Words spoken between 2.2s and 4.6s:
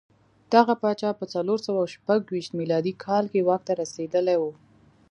ویشت میلادي کال کې واک ته رسېدلی و